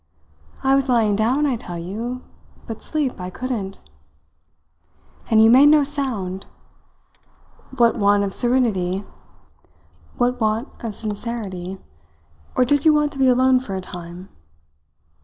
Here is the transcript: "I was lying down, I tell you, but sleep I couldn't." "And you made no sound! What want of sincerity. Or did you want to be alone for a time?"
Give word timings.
"I 0.63 0.73
was 0.73 0.89
lying 0.89 1.15
down, 1.15 1.45
I 1.45 1.55
tell 1.55 1.77
you, 1.77 2.23
but 2.65 2.81
sleep 2.81 3.21
I 3.21 3.29
couldn't." 3.29 3.79
"And 5.29 5.39
you 5.39 5.51
made 5.51 5.67
no 5.67 5.83
sound! 5.83 6.47
What 7.77 7.97
want 7.97 8.23
of 8.23 8.33
sincerity. 8.33 9.03
Or 10.17 10.31
did 12.71 12.83
you 12.83 12.93
want 12.95 13.11
to 13.11 13.19
be 13.19 13.27
alone 13.27 13.59
for 13.59 13.75
a 13.75 13.81
time?" 13.81 14.29